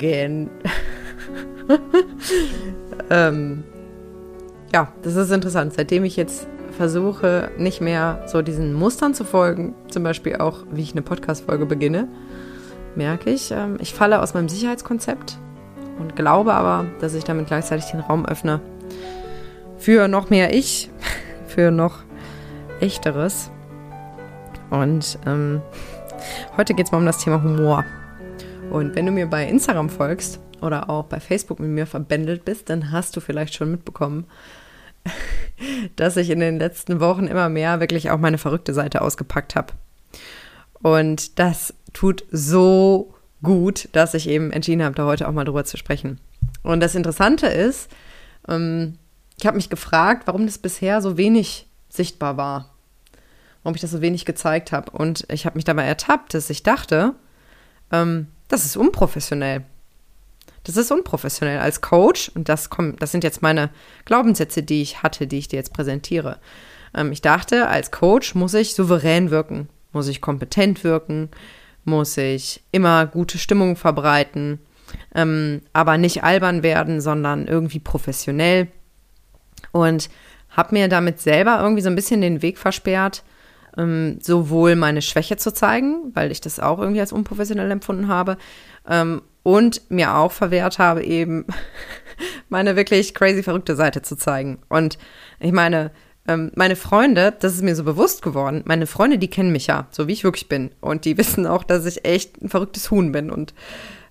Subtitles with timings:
[0.00, 0.50] again.
[3.10, 3.64] ähm,
[4.72, 5.74] ja, das ist interessant.
[5.74, 6.46] Seitdem ich jetzt
[6.76, 11.66] versuche, nicht mehr so diesen Mustern zu folgen, zum Beispiel auch, wie ich eine Podcast-Folge
[11.66, 12.08] beginne,
[12.94, 15.38] merke ich, ähm, ich falle aus meinem Sicherheitskonzept
[15.98, 18.60] und glaube aber, dass ich damit gleichzeitig den Raum öffne
[19.76, 20.90] für noch mehr Ich,
[21.46, 21.98] für noch
[22.80, 23.50] echteres.
[24.70, 25.60] Und ähm,
[26.56, 27.84] heute geht es mal um das Thema Humor.
[28.70, 32.70] Und wenn du mir bei Instagram folgst oder auch bei Facebook mit mir verbändelt bist,
[32.70, 34.26] dann hast du vielleicht schon mitbekommen,
[35.96, 39.72] dass ich in den letzten Wochen immer mehr wirklich auch meine verrückte Seite ausgepackt habe.
[40.82, 45.64] Und das tut so gut, dass ich eben entschieden habe, da heute auch mal drüber
[45.64, 46.20] zu sprechen.
[46.62, 47.90] Und das Interessante ist,
[48.48, 48.98] ähm,
[49.36, 52.74] ich habe mich gefragt, warum das bisher so wenig sichtbar war.
[53.62, 54.92] Warum ich das so wenig gezeigt habe.
[54.92, 57.14] Und ich habe mich dabei ertappt, dass ich dachte,
[57.90, 59.64] ähm, das ist unprofessionell.
[60.64, 62.30] Das ist unprofessionell als Coach.
[62.34, 63.70] Und das, kommt, das sind jetzt meine
[64.04, 66.38] Glaubenssätze, die ich hatte, die ich dir jetzt präsentiere.
[66.94, 71.30] Ähm, ich dachte, als Coach muss ich souverän wirken, muss ich kompetent wirken,
[71.84, 74.58] muss ich immer gute Stimmung verbreiten,
[75.14, 78.68] ähm, aber nicht albern werden, sondern irgendwie professionell.
[79.72, 80.10] Und
[80.50, 83.22] habe mir damit selber irgendwie so ein bisschen den Weg versperrt,
[83.76, 88.36] ähm, sowohl meine Schwäche zu zeigen, weil ich das auch irgendwie als unprofessionell empfunden habe,
[88.88, 91.46] ähm, und mir auch verwehrt habe, eben
[92.48, 94.58] meine wirklich crazy verrückte Seite zu zeigen.
[94.68, 94.98] Und
[95.38, 95.90] ich meine,
[96.28, 99.86] ähm, meine Freunde, das ist mir so bewusst geworden, meine Freunde, die kennen mich ja,
[99.90, 100.70] so wie ich wirklich bin.
[100.80, 103.54] Und die wissen auch, dass ich echt ein verrücktes Huhn bin und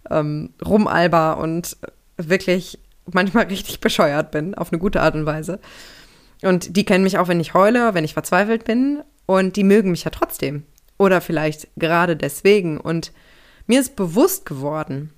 [0.10, 1.78] ähm, rumalber und
[2.18, 2.80] wirklich
[3.12, 5.60] manchmal richtig bescheuert bin, auf eine gute Art und Weise.
[6.42, 9.04] Und die kennen mich auch, wenn ich heule, wenn ich verzweifelt bin.
[9.30, 10.64] Und die mögen mich ja trotzdem.
[10.98, 12.80] Oder vielleicht gerade deswegen.
[12.80, 13.12] Und
[13.68, 15.12] mir ist bewusst geworden,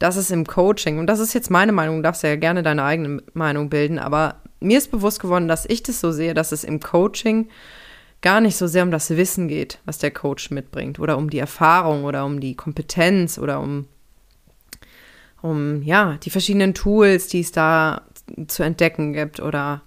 [0.00, 2.82] dass es im Coaching, und das ist jetzt meine Meinung, du darfst ja gerne deine
[2.82, 6.64] eigene Meinung bilden, aber mir ist bewusst geworden, dass ich das so sehe, dass es
[6.64, 7.48] im Coaching
[8.22, 11.38] gar nicht so sehr um das Wissen geht, was der Coach mitbringt, oder um die
[11.38, 13.86] Erfahrung oder um die Kompetenz oder um
[15.42, 18.02] um ja, die verschiedenen Tools, die es da
[18.48, 19.82] zu entdecken gibt oder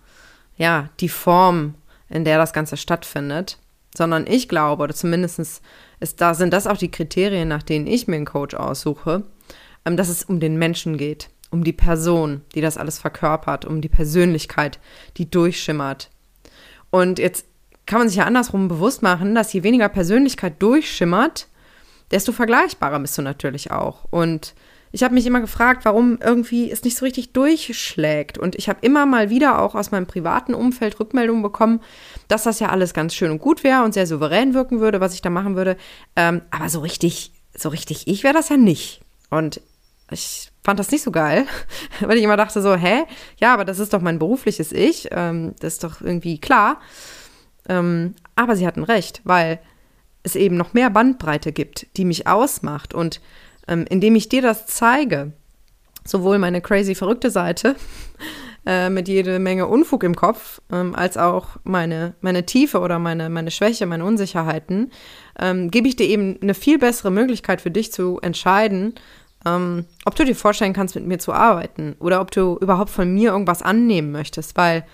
[0.55, 1.73] ja, die Form,
[2.11, 3.57] in der das Ganze stattfindet,
[3.95, 5.61] sondern ich glaube, oder zumindest
[5.99, 9.23] ist da, sind das auch die Kriterien, nach denen ich mir einen Coach aussuche,
[9.85, 13.81] ähm, dass es um den Menschen geht, um die Person, die das alles verkörpert, um
[13.81, 14.79] die Persönlichkeit,
[15.17, 16.09] die durchschimmert.
[16.89, 17.45] Und jetzt
[17.85, 21.47] kann man sich ja andersrum bewusst machen, dass je weniger Persönlichkeit durchschimmert,
[22.11, 24.05] desto vergleichbarer bist du natürlich auch.
[24.09, 24.53] Und
[24.91, 28.37] ich habe mich immer gefragt, warum irgendwie es nicht so richtig durchschlägt.
[28.37, 31.81] Und ich habe immer mal wieder auch aus meinem privaten Umfeld Rückmeldungen bekommen,
[32.27, 35.13] dass das ja alles ganz schön und gut wäre und sehr souverän wirken würde, was
[35.13, 35.77] ich da machen würde.
[36.15, 39.01] Ähm, aber so richtig, so richtig ich wäre das ja nicht.
[39.29, 39.61] Und
[40.11, 41.45] ich fand das nicht so geil,
[42.01, 43.03] weil ich immer dachte so, hä?
[43.39, 45.07] Ja, aber das ist doch mein berufliches Ich.
[45.11, 46.81] Ähm, das ist doch irgendwie klar.
[47.69, 49.59] Ähm, aber sie hatten recht, weil
[50.23, 52.93] es eben noch mehr Bandbreite gibt, die mich ausmacht.
[52.93, 53.21] Und
[53.67, 55.33] ähm, indem ich dir das zeige,
[56.05, 57.75] sowohl meine crazy verrückte Seite
[58.65, 63.29] äh, mit jede Menge Unfug im Kopf, ähm, als auch meine, meine Tiefe oder meine,
[63.29, 64.91] meine Schwäche, meine Unsicherheiten,
[65.39, 68.95] ähm, gebe ich dir eben eine viel bessere Möglichkeit für dich zu entscheiden,
[69.45, 73.13] ähm, ob du dir vorstellen kannst, mit mir zu arbeiten oder ob du überhaupt von
[73.13, 74.85] mir irgendwas annehmen möchtest, weil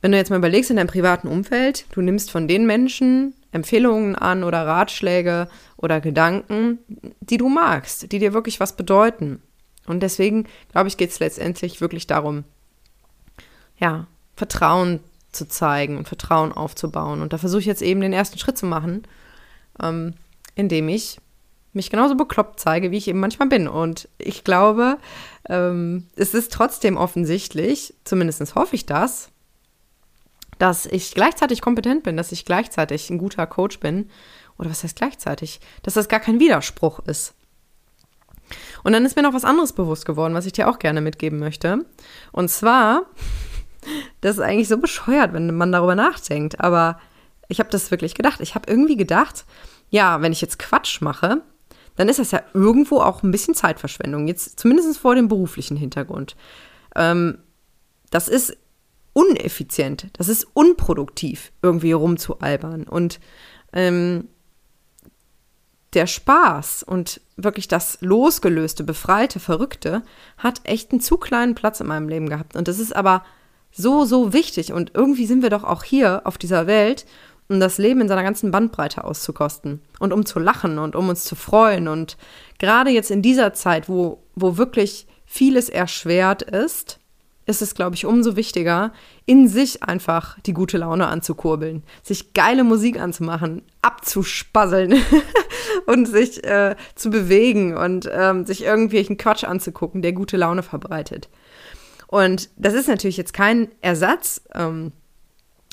[0.00, 4.14] wenn du jetzt mal überlegst in deinem privaten Umfeld, du nimmst von den Menschen Empfehlungen
[4.14, 6.78] an oder Ratschläge oder Gedanken,
[7.20, 9.42] die du magst, die dir wirklich was bedeuten.
[9.86, 12.44] Und deswegen, glaube ich, geht es letztendlich wirklich darum,
[13.78, 15.00] ja, Vertrauen
[15.32, 17.22] zu zeigen und Vertrauen aufzubauen.
[17.22, 19.02] Und da versuche ich jetzt eben den ersten Schritt zu machen,
[19.82, 20.14] ähm,
[20.54, 21.18] indem ich
[21.72, 23.68] mich genauso bekloppt zeige, wie ich eben manchmal bin.
[23.68, 24.98] Und ich glaube,
[25.48, 29.30] ähm, es ist trotzdem offensichtlich, zumindest hoffe ich das,
[30.58, 34.10] dass ich gleichzeitig kompetent bin, dass ich gleichzeitig ein guter Coach bin.
[34.58, 35.60] Oder was heißt gleichzeitig?
[35.82, 37.34] Dass das gar kein Widerspruch ist.
[38.82, 41.38] Und dann ist mir noch was anderes bewusst geworden, was ich dir auch gerne mitgeben
[41.38, 41.84] möchte.
[42.32, 43.02] Und zwar,
[44.20, 46.98] das ist eigentlich so bescheuert, wenn man darüber nachdenkt, aber
[47.48, 48.40] ich habe das wirklich gedacht.
[48.40, 49.44] Ich habe irgendwie gedacht,
[49.90, 51.42] ja, wenn ich jetzt Quatsch mache,
[51.96, 56.36] dann ist das ja irgendwo auch ein bisschen Zeitverschwendung, jetzt zumindest vor dem beruflichen Hintergrund.
[56.94, 57.38] Ähm,
[58.10, 58.56] das ist
[59.12, 62.84] uneffizient, das ist unproduktiv, irgendwie rumzualbern.
[62.84, 63.20] Und
[63.72, 64.28] ähm,
[65.94, 70.02] der Spaß und wirklich das losgelöste, befreite, verrückte
[70.36, 72.56] hat echt einen zu kleinen Platz in meinem Leben gehabt.
[72.56, 73.24] Und das ist aber
[73.70, 74.72] so, so wichtig.
[74.72, 77.06] Und irgendwie sind wir doch auch hier auf dieser Welt,
[77.48, 81.24] um das Leben in seiner ganzen Bandbreite auszukosten und um zu lachen und um uns
[81.24, 81.88] zu freuen.
[81.88, 82.18] Und
[82.58, 86.97] gerade jetzt in dieser Zeit, wo, wo wirklich vieles erschwert ist,
[87.48, 88.92] ist es, glaube ich, umso wichtiger,
[89.24, 94.94] in sich einfach die gute Laune anzukurbeln, sich geile Musik anzumachen, abzuspasseln
[95.86, 101.30] und sich äh, zu bewegen und ähm, sich irgendwelchen Quatsch anzugucken, der gute Laune verbreitet.
[102.06, 104.92] Und das ist natürlich jetzt kein Ersatz, ähm,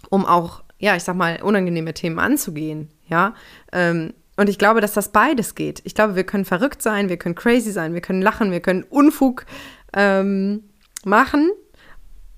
[0.09, 3.35] um auch, ja, ich sag mal, unangenehme Themen anzugehen, ja.
[3.73, 5.81] Ähm, und ich glaube, dass das beides geht.
[5.83, 8.83] Ich glaube, wir können verrückt sein, wir können crazy sein, wir können lachen, wir können
[8.83, 9.45] Unfug
[9.93, 10.63] ähm,
[11.05, 11.51] machen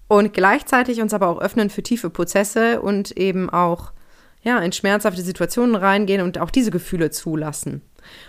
[0.08, 3.92] und gleichzeitig uns aber auch öffnen für tiefe Prozesse und eben auch
[4.42, 7.82] ja, in schmerzhafte Situationen reingehen und auch diese Gefühle zulassen.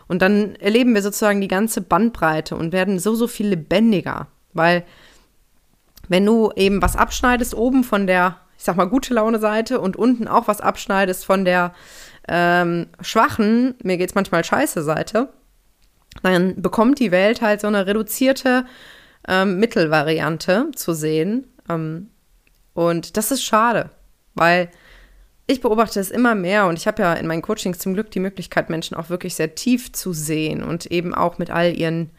[0.09, 4.27] Und dann erleben wir sozusagen die ganze Bandbreite und werden so, so viel lebendiger.
[4.53, 4.85] Weil
[6.09, 10.27] wenn du eben was abschneidest, oben von der, ich sag mal, gute Laune-Seite und unten
[10.27, 11.73] auch was abschneidest von der
[12.27, 15.29] ähm, schwachen, mir geht's manchmal scheiße Seite,
[16.23, 18.67] dann bekommt die Welt halt so eine reduzierte
[19.29, 21.47] ähm, Mittelvariante zu sehen.
[21.69, 22.11] Ähm,
[22.75, 23.91] und das ist schade,
[24.35, 24.71] weil
[25.47, 28.21] ich beobachte es immer mehr und ich habe ja in meinen Coachings zum Glück die
[28.21, 32.11] Möglichkeit, Menschen auch wirklich sehr tief zu sehen und eben auch mit all ihren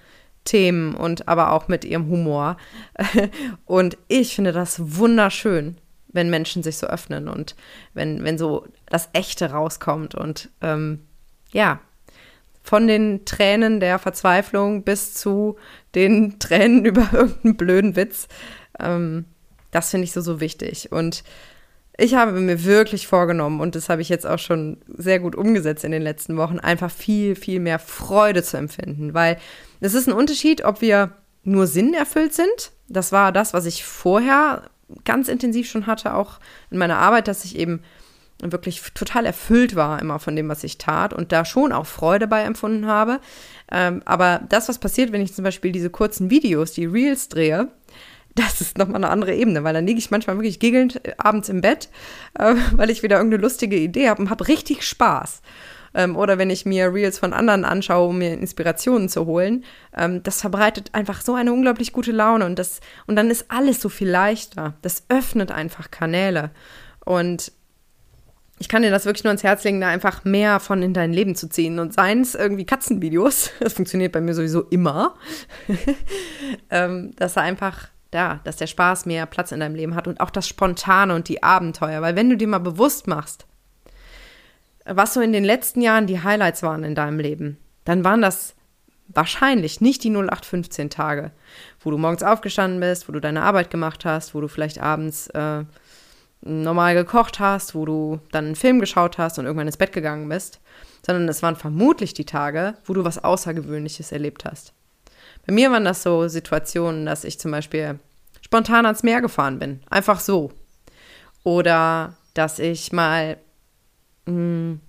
[0.46, 2.58] Themen und aber auch mit ihrem Humor.
[3.66, 7.56] Und ich finde das wunderschön, wenn Menschen sich so öffnen und
[7.94, 11.02] wenn, wenn so das Echte rauskommt und ähm,
[11.52, 11.80] ja,
[12.64, 15.58] von den Tränen der Verzweiflung bis zu
[15.94, 18.28] den Tränen über irgendeinen blöden Witz.
[18.80, 19.26] Ähm,
[19.72, 20.92] das finde ich so, so wichtig.
[20.92, 21.24] Und
[21.98, 25.84] ich habe mir wirklich vorgenommen, und das habe ich jetzt auch schon sehr gut umgesetzt
[25.84, 29.14] in den letzten Wochen, einfach viel, viel mehr Freude zu empfinden.
[29.14, 29.38] Weil
[29.82, 31.12] es ist ein Unterschied, ob wir
[31.44, 32.72] nur Sinn erfüllt sind.
[32.88, 34.64] Das war das, was ich vorher
[35.06, 36.40] ganz intensiv schon hatte, auch
[36.72, 37.82] in meiner Arbeit, dass ich eben
[38.42, 42.28] wirklich total erfüllt war immer von dem, was ich tat und da schon auch Freude
[42.28, 43.20] bei empfunden habe.
[43.70, 47.68] Ähm, aber das, was passiert, wenn ich zum Beispiel diese kurzen Videos, die Reels drehe,
[48.40, 51.50] das ist nochmal eine andere Ebene, weil dann liege ich manchmal wirklich giggelnd äh, abends
[51.50, 51.90] im Bett,
[52.38, 55.42] äh, weil ich wieder irgendeine lustige Idee habe und habe richtig Spaß.
[55.94, 59.64] Ähm, oder wenn ich mir Reels von anderen anschaue, um mir Inspirationen zu holen,
[59.98, 63.82] ähm, das verbreitet einfach so eine unglaublich gute Laune und das und dann ist alles
[63.82, 64.76] so viel leichter.
[64.82, 66.52] Das öffnet einfach Kanäle
[67.06, 67.52] und
[68.60, 71.14] ich kann dir das wirklich nur ans Herz legen, da einfach mehr von in dein
[71.14, 71.80] Leben zu ziehen.
[71.80, 75.16] Und seien es irgendwie Katzenvideos, das funktioniert bei mir sowieso immer,
[76.70, 80.20] ähm, dass er einfach da, dass der Spaß mehr Platz in deinem Leben hat und
[80.20, 82.02] auch das Spontane und die Abenteuer.
[82.02, 83.46] Weil wenn du dir mal bewusst machst,
[84.86, 88.56] was so in den letzten Jahren die Highlights waren in deinem Leben, dann waren das
[89.08, 91.32] wahrscheinlich nicht die 0815 Tage,
[91.80, 95.28] wo du morgens aufgestanden bist, wo du deine Arbeit gemacht hast, wo du vielleicht abends
[95.28, 95.64] äh,
[96.42, 100.30] normal gekocht hast, wo du dann einen Film geschaut hast und irgendwann ins Bett gegangen
[100.30, 100.60] bist,
[101.06, 104.74] sondern es waren vermutlich die Tage, wo du was Außergewöhnliches erlebt hast.
[105.46, 108.00] Bei mir waren das so Situationen, dass ich zum Beispiel
[108.42, 109.82] spontan ans Meer gefahren bin.
[109.90, 110.52] Einfach so.
[111.44, 113.38] Oder dass ich mal
[114.26, 114.80] mh, hm,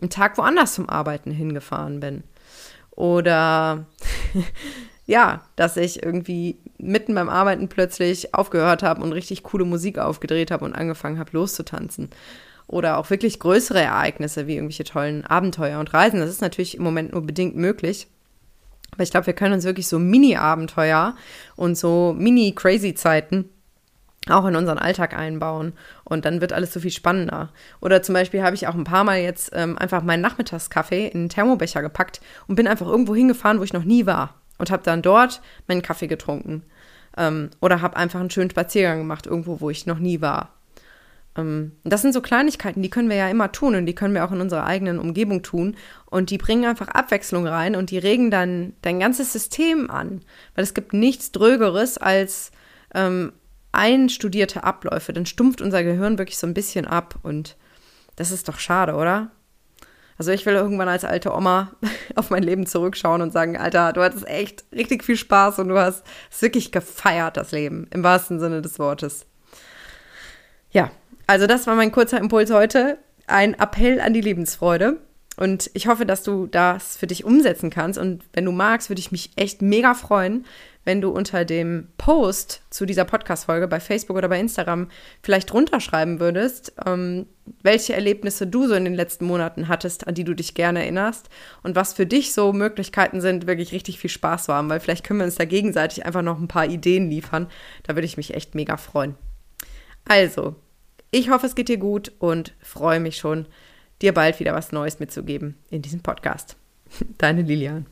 [0.00, 2.24] einen Tag woanders zum Arbeiten hingefahren bin.
[2.90, 3.86] Oder
[5.06, 10.50] ja, dass ich irgendwie mitten beim Arbeiten plötzlich aufgehört habe und richtig coole Musik aufgedreht
[10.50, 12.10] habe und angefangen habe loszutanzen.
[12.66, 16.20] Oder auch wirklich größere Ereignisse wie irgendwelche tollen Abenteuer und Reisen.
[16.20, 18.08] Das ist natürlich im Moment nur bedingt möglich.
[18.92, 21.16] Aber ich glaube, wir können uns wirklich so Mini-Abenteuer
[21.56, 23.48] und so Mini-Crazy-Zeiten
[24.28, 25.72] auch in unseren Alltag einbauen.
[26.04, 27.50] Und dann wird alles so viel spannender.
[27.80, 31.20] Oder zum Beispiel habe ich auch ein paar Mal jetzt ähm, einfach meinen Nachmittagskaffee in
[31.20, 34.34] einen Thermobecher gepackt und bin einfach irgendwo hingefahren, wo ich noch nie war.
[34.58, 36.62] Und habe dann dort meinen Kaffee getrunken.
[37.16, 40.50] Ähm, oder habe einfach einen schönen Spaziergang gemacht, irgendwo, wo ich noch nie war.
[41.36, 44.24] Ähm, das sind so Kleinigkeiten, die können wir ja immer tun und die können wir
[44.24, 45.76] auch in unserer eigenen Umgebung tun.
[46.06, 50.20] Und die bringen einfach Abwechslung rein und die regen dann dein ganzes System an.
[50.54, 52.50] Weil es gibt nichts Drögeres als
[52.94, 53.32] ähm,
[53.72, 55.12] einstudierte Abläufe.
[55.12, 57.56] Dann stumpft unser Gehirn wirklich so ein bisschen ab und
[58.16, 59.30] das ist doch schade, oder?
[60.18, 61.72] Also ich will irgendwann als alte Oma
[62.14, 65.78] auf mein Leben zurückschauen und sagen, Alter, du hattest echt richtig viel Spaß und du
[65.78, 69.26] hast es wirklich gefeiert, das Leben, im wahrsten Sinne des Wortes.
[70.70, 70.90] Ja,
[71.26, 72.98] also das war mein kurzer Impuls heute.
[73.26, 74.98] Ein Appell an die Lebensfreude.
[75.36, 77.98] Und ich hoffe, dass du das für dich umsetzen kannst.
[77.98, 80.44] Und wenn du magst, würde ich mich echt mega freuen,
[80.84, 84.88] wenn du unter dem Post zu dieser Podcast-Folge bei Facebook oder bei Instagram
[85.22, 87.26] vielleicht runterschreiben würdest, ähm,
[87.62, 91.28] welche Erlebnisse du so in den letzten Monaten hattest, an die du dich gerne erinnerst
[91.62, 95.04] und was für dich so Möglichkeiten sind, wirklich richtig viel Spaß zu haben, weil vielleicht
[95.04, 97.48] können wir uns da gegenseitig einfach noch ein paar Ideen liefern.
[97.84, 99.14] Da würde ich mich echt mega freuen.
[100.04, 100.56] Also,
[101.14, 103.44] Ich hoffe, es geht dir gut und freue mich schon,
[104.00, 106.56] dir bald wieder was Neues mitzugeben in diesem Podcast.
[107.18, 107.84] Deine Lilian.